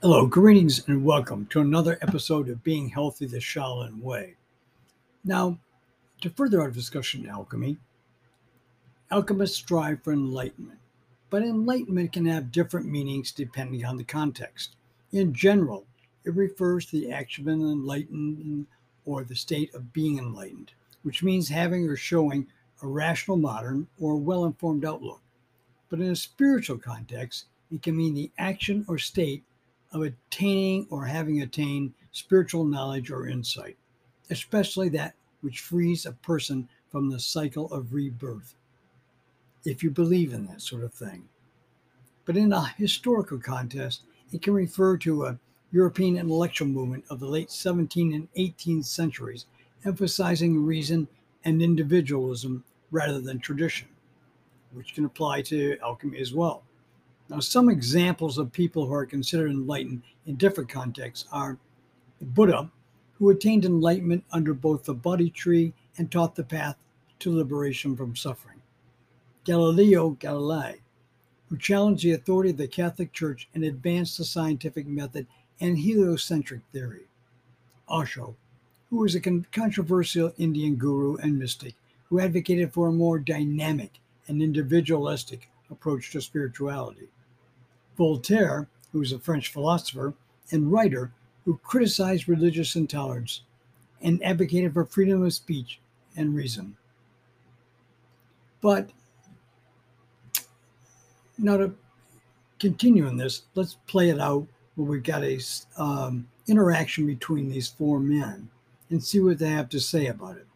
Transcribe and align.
Hello, 0.00 0.26
greetings, 0.26 0.86
and 0.86 1.04
welcome 1.04 1.46
to 1.46 1.60
another 1.60 1.98
episode 2.02 2.48
of 2.48 2.62
Being 2.62 2.88
Healthy 2.88 3.26
the 3.26 3.38
Shaolin 3.38 4.00
Way. 4.00 4.36
Now, 5.24 5.58
to 6.20 6.30
further 6.30 6.60
our 6.60 6.70
discussion 6.70 7.24
in 7.24 7.28
alchemy, 7.28 7.78
alchemists 9.10 9.56
strive 9.56 10.00
for 10.04 10.12
enlightenment, 10.12 10.78
but 11.30 11.42
enlightenment 11.42 12.12
can 12.12 12.26
have 12.26 12.52
different 12.52 12.86
meanings 12.86 13.32
depending 13.32 13.84
on 13.84 13.96
the 13.96 14.04
context. 14.04 14.76
In 15.10 15.34
general, 15.34 15.84
it 16.24 16.32
refers 16.36 16.86
to 16.86 17.00
the 17.00 17.10
action 17.10 17.48
of 17.48 17.52
enlightenment 17.52 18.68
or 19.04 19.24
the 19.24 19.34
state 19.34 19.74
of 19.74 19.92
being 19.92 20.16
enlightened, 20.16 20.70
which 21.02 21.24
means 21.24 21.48
having 21.48 21.88
or 21.88 21.96
showing 21.96 22.46
a 22.84 22.86
rational, 22.86 23.36
modern, 23.36 23.88
or 23.98 24.14
well 24.16 24.44
informed 24.44 24.84
outlook. 24.84 25.22
But 25.88 25.98
in 25.98 26.10
a 26.10 26.14
spiritual 26.14 26.78
context, 26.78 27.46
it 27.72 27.82
can 27.82 27.96
mean 27.96 28.14
the 28.14 28.30
action 28.38 28.84
or 28.86 28.96
state 28.98 29.42
of 29.92 30.02
attaining 30.02 30.86
or 30.90 31.04
having 31.04 31.40
attained 31.40 31.94
spiritual 32.12 32.64
knowledge 32.64 33.10
or 33.10 33.26
insight, 33.26 33.76
especially 34.30 34.88
that 34.90 35.14
which 35.40 35.60
frees 35.60 36.04
a 36.04 36.12
person 36.12 36.68
from 36.90 37.10
the 37.10 37.20
cycle 37.20 37.72
of 37.72 37.92
rebirth, 37.92 38.54
if 39.64 39.82
you 39.82 39.90
believe 39.90 40.32
in 40.32 40.46
that 40.46 40.62
sort 40.62 40.84
of 40.84 40.92
thing. 40.92 41.28
But 42.24 42.36
in 42.36 42.52
a 42.52 42.66
historical 42.76 43.38
context, 43.38 44.02
it 44.32 44.42
can 44.42 44.52
refer 44.52 44.96
to 44.98 45.24
a 45.24 45.38
European 45.70 46.16
intellectual 46.16 46.68
movement 46.68 47.04
of 47.10 47.20
the 47.20 47.26
late 47.26 47.48
17th 47.48 48.14
and 48.14 48.32
18th 48.34 48.84
centuries, 48.84 49.46
emphasizing 49.84 50.64
reason 50.64 51.08
and 51.44 51.62
individualism 51.62 52.64
rather 52.90 53.20
than 53.20 53.38
tradition, 53.38 53.88
which 54.72 54.94
can 54.94 55.04
apply 55.04 55.42
to 55.42 55.78
alchemy 55.82 56.18
as 56.18 56.32
well. 56.32 56.62
Now, 57.30 57.40
some 57.40 57.68
examples 57.68 58.38
of 58.38 58.52
people 58.52 58.86
who 58.86 58.94
are 58.94 59.04
considered 59.04 59.50
enlightened 59.50 60.02
in 60.24 60.36
different 60.36 60.70
contexts 60.70 61.28
are 61.30 61.58
Buddha, 62.22 62.70
who 63.14 63.28
attained 63.28 63.66
enlightenment 63.66 64.24
under 64.32 64.54
both 64.54 64.84
the 64.84 64.94
Bodhi 64.94 65.28
tree 65.28 65.74
and 65.98 66.10
taught 66.10 66.36
the 66.36 66.44
path 66.44 66.76
to 67.18 67.36
liberation 67.36 67.96
from 67.96 68.16
suffering. 68.16 68.62
Galileo 69.44 70.16
Galilei, 70.20 70.78
who 71.48 71.58
challenged 71.58 72.02
the 72.02 72.12
authority 72.12 72.50
of 72.50 72.56
the 72.56 72.66
Catholic 72.68 73.12
Church 73.12 73.48
and 73.54 73.62
advanced 73.62 74.16
the 74.16 74.24
scientific 74.24 74.86
method 74.86 75.26
and 75.60 75.78
heliocentric 75.78 76.60
theory. 76.72 77.08
Osho, 77.88 78.36
who 78.88 78.96
was 78.96 79.14
a 79.14 79.20
controversial 79.20 80.32
Indian 80.38 80.76
guru 80.76 81.16
and 81.16 81.38
mystic 81.38 81.74
who 82.04 82.20
advocated 82.20 82.72
for 82.72 82.88
a 82.88 82.92
more 82.92 83.18
dynamic 83.18 84.00
and 84.28 84.40
individualistic 84.40 85.50
approach 85.70 86.10
to 86.10 86.20
spirituality. 86.20 87.08
Voltaire, 87.98 88.68
who 88.92 89.00
was 89.00 89.12
a 89.12 89.18
French 89.18 89.52
philosopher 89.52 90.14
and 90.50 90.72
writer 90.72 91.12
who 91.44 91.58
criticized 91.62 92.28
religious 92.28 92.76
intolerance 92.76 93.42
and 94.00 94.22
advocated 94.22 94.72
for 94.72 94.84
freedom 94.84 95.22
of 95.22 95.34
speech 95.34 95.80
and 96.16 96.34
reason. 96.34 96.76
But 98.60 98.90
now 101.36 101.56
to 101.56 101.74
continue 102.58 103.06
in 103.06 103.16
this, 103.16 103.42
let's 103.54 103.76
play 103.86 104.10
it 104.10 104.20
out 104.20 104.46
where 104.74 104.88
we've 104.88 105.02
got 105.02 105.22
a 105.22 105.38
um, 105.76 106.28
interaction 106.46 107.06
between 107.06 107.50
these 107.50 107.68
four 107.68 108.00
men 108.00 108.48
and 108.90 109.02
see 109.02 109.20
what 109.20 109.38
they 109.38 109.50
have 109.50 109.68
to 109.70 109.80
say 109.80 110.06
about 110.06 110.36
it. 110.36 110.46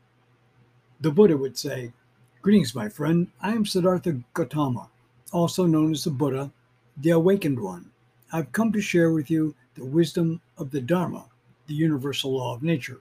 The 1.01 1.11
Buddha 1.11 1.37
would 1.37 1.59
say, 1.59 1.93
Greetings, 2.41 2.75
my 2.75 2.89
friend. 2.89 3.29
I 3.41 3.53
am 3.53 3.65
Siddhartha 3.65 4.21
Gautama, 4.35 4.89
also 5.33 5.65
known 5.65 5.93
as 5.93 6.05
the 6.05 6.11
Buddha 6.11 6.51
the 6.99 7.11
awakened 7.11 7.59
one. 7.59 7.91
I've 8.33 8.53
come 8.53 8.73
to 8.73 8.81
share 8.81 9.13
with 9.13 9.31
you 9.31 9.55
the 9.75 9.85
wisdom 9.85 10.41
of 10.59 10.71
the 10.71 10.81
Dharma, 10.81 11.27
the 11.67 11.75
universal 11.75 12.33
law 12.37 12.55
of 12.55 12.63
nature. 12.63 13.01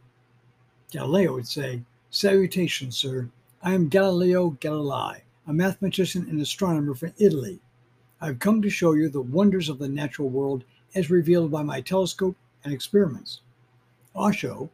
Galileo 0.91 1.34
would 1.34 1.47
say, 1.47 1.81
Salutations, 2.09 2.97
sir. 2.97 3.29
I 3.63 3.74
am 3.74 3.90
Galileo 3.90 4.52
Galilei, 4.59 5.22
a 5.47 5.53
mathematician 5.53 6.28
and 6.29 6.41
astronomer 6.41 6.96
from 6.96 7.13
Italy. 7.18 7.59
I've 8.19 8.40
come 8.40 8.62
to 8.62 8.69
show 8.69 8.94
you 8.94 9.09
the 9.09 9.22
wonders 9.22 9.69
of 9.69 9.79
the 9.79 9.88
natural 9.88 10.29
world 10.29 10.63
as 10.96 11.09
revealed 11.09 11.52
by 11.52 11.63
my 11.63 11.81
telescope 11.81 12.35
and 12.63 12.73
experiments. 12.73 13.41
Osho, 14.16 14.69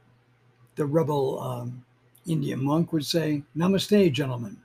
the 0.76 0.86
rebel 0.86 1.40
um, 1.40 1.86
Indian 2.26 2.64
monk, 2.64 2.92
would 2.94 3.06
say, 3.06 3.44
Namaste, 3.56 4.12
gentlemen. 4.12 4.58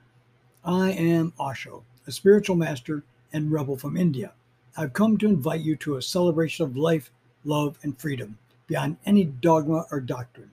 I 0.65 0.91
am 0.91 1.33
Osho, 1.39 1.83
a 2.07 2.11
spiritual 2.11 2.55
master 2.55 3.03
and 3.33 3.51
rebel 3.51 3.77
from 3.77 3.97
India. 3.97 4.33
I've 4.75 4.93
come 4.93 5.17
to 5.19 5.27
invite 5.27 5.61
you 5.61 5.75
to 5.77 5.97
a 5.97 6.01
celebration 6.01 6.65
of 6.65 6.75
life, 6.75 7.11
love, 7.45 7.77
and 7.83 7.97
freedom 7.97 8.37
beyond 8.65 8.97
any 9.05 9.25
dogma 9.25 9.85
or 9.91 9.99
doctrine. 9.99 10.51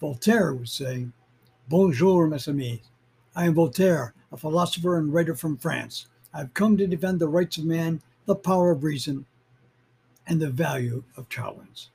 Voltaire 0.00 0.54
would 0.54 0.68
say, 0.68 1.08
Bonjour, 1.68 2.26
mes 2.26 2.48
amis. 2.48 2.80
I 3.36 3.46
am 3.46 3.54
Voltaire, 3.54 4.14
a 4.32 4.36
philosopher 4.36 4.98
and 4.98 5.12
writer 5.12 5.34
from 5.34 5.58
France. 5.58 6.06
I've 6.32 6.54
come 6.54 6.76
to 6.78 6.86
defend 6.86 7.20
the 7.20 7.28
rights 7.28 7.58
of 7.58 7.64
man, 7.64 8.00
the 8.24 8.34
power 8.34 8.70
of 8.70 8.84
reason, 8.84 9.26
and 10.26 10.40
the 10.40 10.50
value 10.50 11.04
of 11.16 11.28
tolerance. 11.28 11.90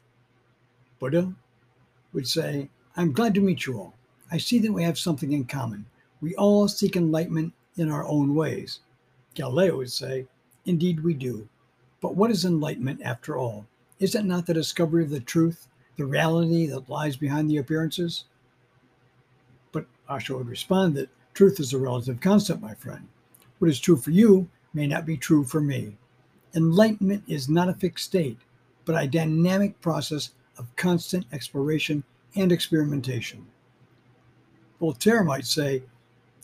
Buddha 0.99 1.33
would 2.13 2.27
say, 2.27 2.69
I'm 2.95 3.13
glad 3.13 3.33
to 3.35 3.41
meet 3.41 3.65
you 3.65 3.79
all. 3.79 3.93
I 4.31 4.37
see 4.37 4.59
that 4.59 4.71
we 4.71 4.83
have 4.83 4.99
something 4.99 5.31
in 5.31 5.45
common. 5.45 5.85
We 6.21 6.35
all 6.35 6.67
seek 6.67 6.95
enlightenment 6.95 7.53
in 7.77 7.89
our 7.89 8.05
own 8.05 8.35
ways. 8.35 8.81
Galileo 9.33 9.77
would 9.77 9.91
say, 9.91 10.27
Indeed, 10.65 11.03
we 11.03 11.13
do. 11.13 11.47
But 12.01 12.15
what 12.15 12.31
is 12.31 12.45
enlightenment 12.45 13.01
after 13.03 13.37
all? 13.37 13.65
Is 13.99 14.15
it 14.15 14.25
not 14.25 14.45
the 14.45 14.53
discovery 14.53 15.03
of 15.03 15.09
the 15.09 15.19
truth, 15.19 15.67
the 15.97 16.05
reality 16.05 16.67
that 16.67 16.89
lies 16.89 17.17
behind 17.17 17.49
the 17.49 17.57
appearances? 17.57 18.25
But 19.71 19.85
Osho 20.09 20.37
would 20.37 20.47
respond 20.47 20.95
that 20.95 21.09
truth 21.33 21.59
is 21.59 21.73
a 21.73 21.77
relative 21.77 22.21
concept, 22.21 22.61
my 22.61 22.73
friend. 22.73 23.07
What 23.59 23.69
is 23.69 23.79
true 23.79 23.97
for 23.97 24.11
you 24.11 24.49
may 24.73 24.87
not 24.87 25.05
be 25.05 25.17
true 25.17 25.43
for 25.43 25.59
me. 25.59 25.97
Enlightenment 26.55 27.23
is 27.27 27.49
not 27.49 27.69
a 27.69 27.73
fixed 27.73 28.05
state, 28.05 28.37
but 28.85 29.01
a 29.01 29.07
dynamic 29.07 29.79
process 29.81 30.31
of 30.57 30.75
constant 30.75 31.25
exploration 31.31 32.03
and 32.35 32.51
experimentation. 32.51 33.45
Voltaire 34.79 35.23
might 35.23 35.45
say 35.45 35.83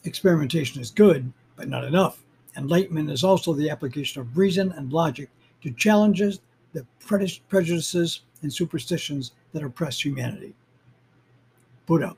experimentation 0.03 0.81
is 0.81 0.91
good, 0.91 1.31
but 1.55 1.69
not 1.69 1.85
enough. 1.85 2.24
Enlightenment 2.57 3.09
is 3.09 3.23
also 3.23 3.53
the 3.53 3.69
application 3.69 4.21
of 4.21 4.37
reason 4.37 4.71
and 4.71 4.93
logic 4.93 5.29
to 5.61 5.71
challenges 5.71 6.39
the 6.73 6.85
prejudices 6.99 8.21
and 8.41 8.53
superstitions 8.53 9.31
that 9.53 9.63
oppress 9.63 10.03
humanity. 10.03 10.53
Buddha. 11.85 12.15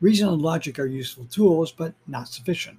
Reason 0.00 0.28
and 0.28 0.42
logic 0.42 0.78
are 0.78 0.86
useful 0.86 1.26
tools, 1.26 1.70
but 1.70 1.94
not 2.06 2.28
sufficient. 2.28 2.78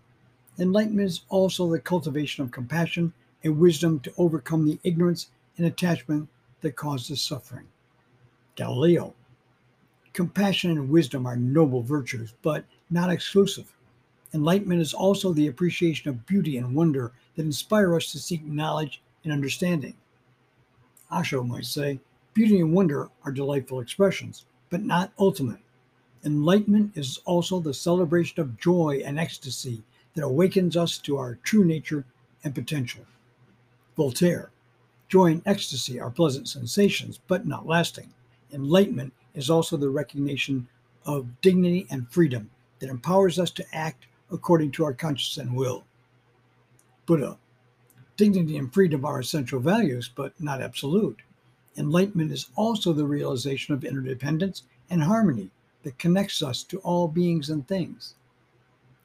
Enlightenment 0.59 1.07
is 1.07 1.21
also 1.29 1.69
the 1.69 1.79
cultivation 1.79 2.43
of 2.43 2.51
compassion 2.51 3.13
and 3.43 3.57
wisdom 3.57 3.99
to 4.01 4.13
overcome 4.17 4.65
the 4.65 4.79
ignorance 4.83 5.29
and 5.57 5.65
attachment 5.65 6.27
that 6.61 6.75
causes 6.75 7.21
suffering. 7.21 7.67
Galileo. 8.55 9.13
Compassion 10.11 10.71
and 10.71 10.89
wisdom 10.89 11.25
are 11.25 11.35
noble 11.35 11.81
virtues, 11.81 12.33
but 12.41 12.65
not 12.89 13.09
exclusive. 13.09 13.73
Enlightenment 14.33 14.81
is 14.81 14.93
also 14.93 15.31
the 15.31 15.47
appreciation 15.47 16.09
of 16.09 16.25
beauty 16.25 16.57
and 16.57 16.75
wonder 16.75 17.11
that 17.35 17.43
inspire 17.43 17.95
us 17.95 18.11
to 18.11 18.19
seek 18.19 18.43
knowledge 18.43 19.01
and 19.23 19.31
understanding. 19.31 19.93
Osho 21.11 21.43
might 21.43 21.65
say, 21.65 21.99
beauty 22.33 22.59
and 22.59 22.73
wonder 22.73 23.09
are 23.23 23.31
delightful 23.31 23.79
expressions, 23.79 24.45
but 24.71 24.83
not 24.83 25.13
ultimate. 25.19 25.59
Enlightenment 26.25 26.97
is 26.97 27.19
also 27.25 27.59
the 27.59 27.73
celebration 27.73 28.39
of 28.39 28.57
joy 28.57 29.01
and 29.05 29.19
ecstasy 29.19 29.83
that 30.15 30.23
awakens 30.23 30.75
us 30.75 30.97
to 30.97 31.17
our 31.17 31.35
true 31.43 31.63
nature 31.63 32.05
and 32.43 32.55
potential. 32.55 33.05
Voltaire, 33.95 34.51
joy 35.09 35.27
and 35.27 35.41
ecstasy 35.45 35.99
are 35.99 36.09
pleasant 36.09 36.47
sensations, 36.47 37.19
but 37.27 37.45
not 37.45 37.67
lasting. 37.67 38.11
Enlightenment 38.51 39.13
is 39.35 39.49
also 39.49 39.77
the 39.77 39.89
recognition 39.89 40.67
of 41.05 41.41
dignity 41.41 41.85
and 41.91 42.09
freedom 42.09 42.49
that 42.79 42.89
empowers 42.89 43.37
us 43.37 43.51
to 43.51 43.65
act 43.75 44.05
according 44.33 44.71
to 44.71 44.83
our 44.83 44.93
conscience 44.93 45.37
and 45.37 45.55
will. 45.55 45.85
Buddha. 47.05 47.37
Dignity 48.17 48.57
and 48.57 48.73
freedom 48.73 49.05
are 49.05 49.19
essential 49.19 49.59
values, 49.59 50.09
but 50.13 50.33
not 50.41 50.61
absolute. 50.61 51.21
Enlightenment 51.77 52.31
is 52.31 52.49
also 52.55 52.93
the 52.93 53.05
realization 53.05 53.73
of 53.73 53.83
interdependence 53.83 54.63
and 54.89 55.03
harmony 55.03 55.49
that 55.83 55.97
connects 55.97 56.43
us 56.43 56.63
to 56.63 56.77
all 56.79 57.07
beings 57.07 57.49
and 57.49 57.67
things. 57.67 58.15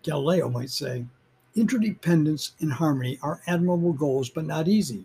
Galileo 0.03 0.49
might 0.49 0.71
say, 0.71 1.07
Interdependence 1.55 2.53
and 2.61 2.73
harmony 2.73 3.19
are 3.23 3.41
admirable 3.47 3.93
goals, 3.93 4.31
but 4.31 4.45
not 4.45 4.69
easy. 4.69 5.05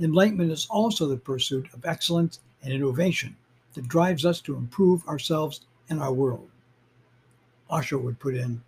Enlightenment 0.00 0.50
is 0.50 0.66
also 0.68 1.06
the 1.06 1.16
pursuit 1.16 1.66
of 1.72 1.86
excellence 1.86 2.40
and 2.62 2.72
innovation 2.72 3.36
that 3.74 3.88
drives 3.88 4.24
us 4.24 4.40
to 4.40 4.56
improve 4.56 5.06
ourselves 5.06 5.60
and 5.88 6.00
our 6.00 6.12
world. 6.12 6.48
Osho 7.70 7.98
would 7.98 8.18
put 8.18 8.34
in, 8.34 8.62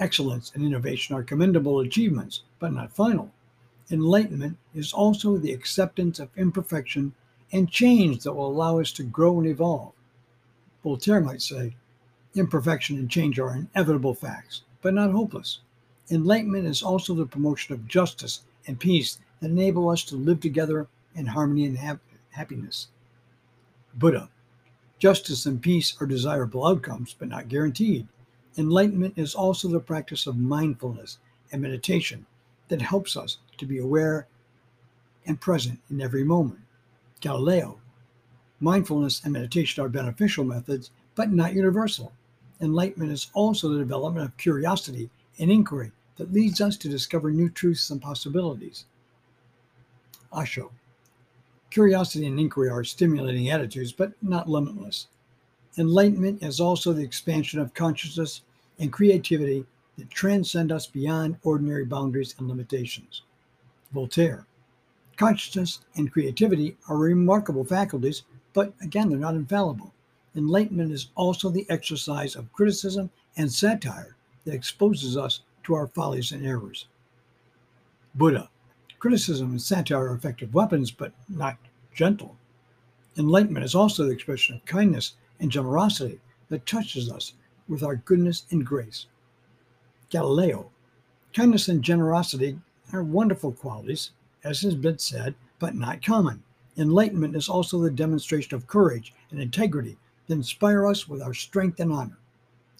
Excellence 0.00 0.50
and 0.54 0.64
innovation 0.64 1.14
are 1.14 1.22
commendable 1.22 1.78
achievements, 1.80 2.42
but 2.58 2.72
not 2.72 2.90
final. 2.90 3.30
Enlightenment 3.90 4.56
is 4.74 4.94
also 4.94 5.36
the 5.36 5.52
acceptance 5.52 6.18
of 6.18 6.30
imperfection 6.36 7.12
and 7.52 7.70
change 7.70 8.22
that 8.22 8.32
will 8.32 8.48
allow 8.48 8.78
us 8.78 8.92
to 8.92 9.02
grow 9.02 9.38
and 9.38 9.46
evolve. 9.46 9.92
Voltaire 10.82 11.20
might 11.20 11.42
say, 11.42 11.76
imperfection 12.34 12.96
and 12.96 13.10
change 13.10 13.38
are 13.38 13.54
inevitable 13.54 14.14
facts, 14.14 14.62
but 14.80 14.94
not 14.94 15.10
hopeless. 15.10 15.60
Enlightenment 16.10 16.66
is 16.66 16.82
also 16.82 17.14
the 17.14 17.26
promotion 17.26 17.74
of 17.74 17.86
justice 17.86 18.40
and 18.66 18.80
peace 18.80 19.18
that 19.40 19.50
enable 19.50 19.90
us 19.90 20.02
to 20.04 20.16
live 20.16 20.40
together 20.40 20.86
in 21.14 21.26
harmony 21.26 21.66
and 21.66 21.78
ha- 21.78 21.98
happiness. 22.30 22.88
Buddha, 23.92 24.30
justice 24.98 25.44
and 25.44 25.60
peace 25.60 25.94
are 26.00 26.06
desirable 26.06 26.66
outcomes, 26.66 27.14
but 27.18 27.28
not 27.28 27.48
guaranteed. 27.48 28.06
Enlightenment 28.58 29.14
is 29.16 29.34
also 29.34 29.68
the 29.68 29.80
practice 29.80 30.26
of 30.26 30.36
mindfulness 30.36 31.18
and 31.52 31.62
meditation 31.62 32.26
that 32.68 32.82
helps 32.82 33.16
us 33.16 33.38
to 33.58 33.66
be 33.66 33.78
aware 33.78 34.26
and 35.26 35.40
present 35.40 35.78
in 35.90 36.00
every 36.00 36.24
moment. 36.24 36.60
Galileo, 37.20 37.78
mindfulness 38.60 39.22
and 39.24 39.32
meditation 39.32 39.84
are 39.84 39.88
beneficial 39.88 40.44
methods, 40.44 40.90
but 41.14 41.30
not 41.30 41.54
universal. 41.54 42.12
Enlightenment 42.60 43.12
is 43.12 43.30
also 43.34 43.68
the 43.68 43.78
development 43.78 44.26
of 44.26 44.36
curiosity 44.36 45.10
and 45.38 45.50
inquiry 45.50 45.92
that 46.16 46.32
leads 46.32 46.60
us 46.60 46.76
to 46.76 46.88
discover 46.88 47.30
new 47.30 47.48
truths 47.48 47.90
and 47.90 48.02
possibilities. 48.02 48.84
Osho, 50.32 50.70
curiosity 51.70 52.26
and 52.26 52.38
inquiry 52.38 52.68
are 52.68 52.84
stimulating 52.84 53.50
attitudes, 53.50 53.92
but 53.92 54.12
not 54.22 54.48
limitless. 54.48 55.06
Enlightenment 55.78 56.42
is 56.42 56.60
also 56.60 56.92
the 56.92 57.02
expansion 57.02 57.60
of 57.60 57.74
consciousness 57.74 58.42
and 58.78 58.92
creativity 58.92 59.64
that 59.96 60.10
transcend 60.10 60.72
us 60.72 60.86
beyond 60.86 61.36
ordinary 61.42 61.84
boundaries 61.84 62.34
and 62.38 62.48
limitations. 62.48 63.22
Voltaire. 63.92 64.46
Consciousness 65.16 65.80
and 65.96 66.10
creativity 66.10 66.76
are 66.88 66.96
remarkable 66.96 67.64
faculties, 67.64 68.22
but 68.52 68.72
again, 68.82 69.08
they're 69.08 69.18
not 69.18 69.34
infallible. 69.34 69.92
Enlightenment 70.34 70.92
is 70.92 71.10
also 71.14 71.50
the 71.50 71.66
exercise 71.68 72.34
of 72.36 72.52
criticism 72.52 73.10
and 73.36 73.52
satire 73.52 74.16
that 74.44 74.54
exposes 74.54 75.16
us 75.16 75.40
to 75.64 75.74
our 75.74 75.88
follies 75.88 76.32
and 76.32 76.46
errors. 76.46 76.86
Buddha. 78.14 78.48
Criticism 78.98 79.50
and 79.50 79.62
satire 79.62 80.08
are 80.08 80.14
effective 80.14 80.52
weapons, 80.52 80.90
but 80.90 81.12
not 81.28 81.56
gentle. 81.94 82.36
Enlightenment 83.16 83.64
is 83.64 83.74
also 83.74 84.04
the 84.04 84.12
expression 84.12 84.56
of 84.56 84.64
kindness 84.64 85.14
and 85.40 85.50
generosity 85.50 86.20
that 86.48 86.66
touches 86.66 87.10
us 87.10 87.32
with 87.68 87.82
our 87.82 87.96
goodness 87.96 88.44
and 88.50 88.64
grace. 88.64 89.06
Galileo. 90.10 90.70
Kindness 91.32 91.68
and 91.68 91.82
generosity 91.82 92.58
are 92.92 93.04
wonderful 93.04 93.52
qualities, 93.52 94.10
as 94.44 94.60
has 94.62 94.74
been 94.74 94.98
said, 94.98 95.34
but 95.58 95.74
not 95.74 96.04
common. 96.04 96.42
Enlightenment 96.76 97.36
is 97.36 97.48
also 97.48 97.78
the 97.78 97.90
demonstration 97.90 98.54
of 98.54 98.66
courage 98.66 99.14
and 99.30 99.40
integrity 99.40 99.96
that 100.26 100.34
inspire 100.34 100.86
us 100.86 101.08
with 101.08 101.22
our 101.22 101.34
strength 101.34 101.80
and 101.80 101.92
honor. 101.92 102.18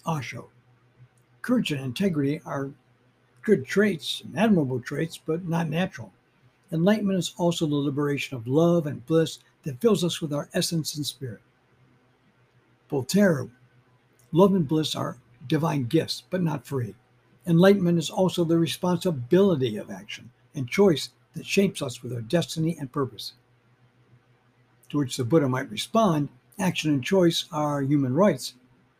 Osho. 0.06 0.48
Courage 1.42 1.72
and 1.72 1.80
integrity 1.80 2.40
are 2.44 2.70
good 3.42 3.66
traits 3.66 4.22
and 4.24 4.38
admirable 4.38 4.80
traits, 4.80 5.18
but 5.18 5.46
not 5.46 5.68
natural. 5.68 6.12
Enlightenment 6.72 7.18
is 7.18 7.34
also 7.36 7.66
the 7.66 7.74
liberation 7.74 8.36
of 8.36 8.46
love 8.46 8.86
and 8.86 9.04
bliss 9.06 9.38
that 9.64 9.80
fills 9.80 10.04
us 10.04 10.20
with 10.20 10.32
our 10.32 10.48
essence 10.54 10.96
and 10.96 11.06
spirit. 11.06 11.40
Voltaire. 12.90 13.48
Love 14.32 14.54
and 14.54 14.66
bliss 14.66 14.94
are 14.94 15.16
divine 15.46 15.84
gifts, 15.84 16.24
but 16.28 16.42
not 16.42 16.66
free. 16.66 16.94
Enlightenment 17.46 17.98
is 17.98 18.10
also 18.10 18.44
the 18.44 18.58
responsibility 18.58 19.76
of 19.76 19.90
action 19.90 20.30
and 20.54 20.68
choice 20.68 21.10
that 21.34 21.46
shapes 21.46 21.80
us 21.80 22.02
with 22.02 22.12
our 22.12 22.20
destiny 22.20 22.76
and 22.78 22.92
purpose. 22.92 23.32
To 24.90 24.98
which 24.98 25.16
the 25.16 25.24
Buddha 25.24 25.48
might 25.48 25.70
respond 25.70 26.28
action 26.58 26.90
and 26.90 27.02
choice 27.02 27.46
are 27.52 27.80
human 27.80 28.14
rights, 28.14 28.54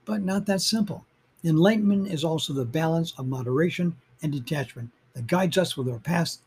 but 0.05 0.23
not 0.23 0.47
that 0.47 0.63
simple. 0.63 1.05
Enlightenment 1.45 2.09
is 2.09 2.25
also 2.25 2.53
the 2.53 2.65
balance 2.65 3.13
of 3.19 3.27
moderation 3.27 3.97
and 4.23 4.33
detachment 4.33 4.91
that 5.15 5.27
guides 5.27 5.59
us 5.59 5.77
with 5.77 5.89
our 5.89 5.99
past 5.99 6.41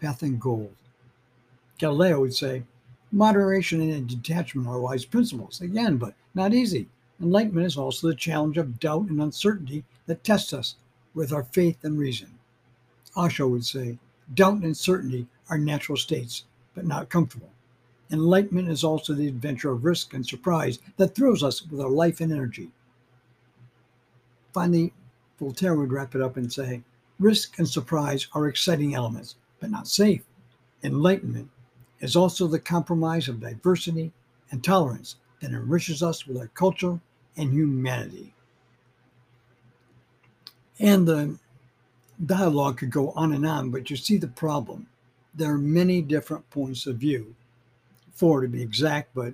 path 0.00 0.22
and 0.22 0.40
goal. 0.40 0.70
Galileo 1.78 2.20
would 2.20 2.34
say, 2.34 2.64
moderation 3.12 3.80
and 3.80 4.08
detachment 4.08 4.66
are 4.66 4.80
wise 4.80 5.04
principles, 5.04 5.60
again, 5.60 5.98
but 5.98 6.14
not 6.34 6.54
easy. 6.54 6.88
Enlightenment 7.20 7.66
is 7.66 7.76
also 7.76 8.08
the 8.08 8.14
challenge 8.14 8.58
of 8.58 8.80
doubt 8.80 9.08
and 9.08 9.20
uncertainty 9.20 9.84
that 10.06 10.24
tests 10.24 10.52
us 10.52 10.76
with 11.14 11.32
our 11.32 11.44
faith 11.44 11.84
and 11.84 11.98
reason. 11.98 12.28
Osho 13.16 13.46
would 13.46 13.64
say, 13.64 13.98
doubt 14.34 14.54
and 14.54 14.64
uncertainty 14.64 15.26
are 15.50 15.58
natural 15.58 15.98
states, 15.98 16.44
but 16.74 16.86
not 16.86 17.10
comfortable. 17.10 17.50
Enlightenment 18.10 18.68
is 18.68 18.82
also 18.82 19.14
the 19.14 19.28
adventure 19.28 19.70
of 19.70 19.84
risk 19.84 20.14
and 20.14 20.26
surprise 20.26 20.78
that 20.96 21.14
thrills 21.14 21.42
us 21.42 21.66
with 21.66 21.80
our 21.80 21.90
life 21.90 22.20
and 22.20 22.32
energy. 22.32 22.70
Finally, 24.52 24.92
Voltaire 25.38 25.74
would 25.74 25.92
wrap 25.92 26.14
it 26.14 26.22
up 26.22 26.36
and 26.36 26.52
say, 26.52 26.82
risk 27.18 27.58
and 27.58 27.68
surprise 27.68 28.26
are 28.34 28.48
exciting 28.48 28.94
elements, 28.94 29.36
but 29.60 29.70
not 29.70 29.88
safe. 29.88 30.22
Enlightenment 30.82 31.48
is 32.02 32.16
also 32.16 32.46
the 32.46 32.58
compromise 32.58 33.28
of 33.28 33.40
diversity 33.40 34.12
and 34.50 34.62
tolerance 34.62 35.16
that 35.40 35.52
enriches 35.52 36.02
us 36.02 36.26
with 36.26 36.36
our 36.36 36.48
culture 36.48 37.00
and 37.36 37.52
humanity. 37.52 38.34
And 40.78 41.06
the 41.06 41.38
dialogue 42.26 42.78
could 42.78 42.90
go 42.90 43.12
on 43.12 43.32
and 43.32 43.46
on, 43.46 43.70
but 43.70 43.88
you 43.88 43.96
see 43.96 44.18
the 44.18 44.28
problem. 44.28 44.86
There 45.34 45.50
are 45.50 45.58
many 45.58 46.02
different 46.02 46.48
points 46.50 46.86
of 46.86 46.96
view, 46.96 47.34
four 48.12 48.42
to 48.42 48.48
be 48.48 48.60
exact, 48.60 49.14
but 49.14 49.32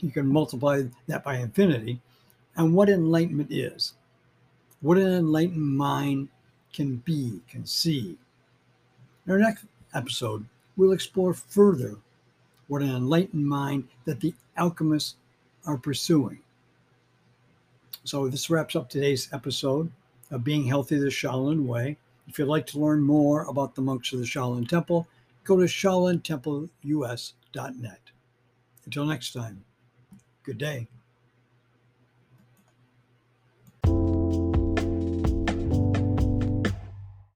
you 0.00 0.10
can 0.10 0.26
multiply 0.26 0.82
that 1.06 1.22
by 1.22 1.36
infinity, 1.36 2.00
and 2.56 2.74
what 2.74 2.88
enlightenment 2.88 3.52
is, 3.52 3.94
what 4.80 4.98
an 4.98 5.12
enlightened 5.12 5.76
mind 5.76 6.28
can 6.72 6.96
be, 6.96 7.40
can 7.48 7.64
see. 7.66 8.16
In 9.26 9.32
our 9.32 9.38
next 9.38 9.64
episode, 9.94 10.44
we'll 10.78 10.92
explore 10.92 11.34
further 11.34 11.98
what 12.68 12.80
an 12.80 12.88
enlightened 12.88 13.46
mind 13.46 13.86
that 14.06 14.20
the 14.20 14.32
alchemists 14.56 15.16
are 15.66 15.76
pursuing. 15.76 16.38
So, 18.04 18.26
this 18.28 18.48
wraps 18.48 18.74
up 18.74 18.88
today's 18.88 19.28
episode 19.32 19.92
of 20.30 20.44
Being 20.44 20.64
Healthy 20.64 20.98
the 20.98 21.08
Shaolin 21.08 21.66
Way. 21.66 21.98
If 22.26 22.38
you'd 22.38 22.48
like 22.48 22.66
to 22.68 22.78
learn 22.78 23.02
more 23.02 23.42
about 23.42 23.74
the 23.74 23.82
monks 23.82 24.14
of 24.14 24.20
the 24.20 24.24
Shaolin 24.24 24.66
Temple, 24.66 25.06
go 25.44 25.56
to 25.56 25.64
shaolintempleus.net. 25.64 28.00
Until 28.84 29.04
next 29.04 29.32
time, 29.32 29.64
good 30.44 30.58
day. 30.58 30.86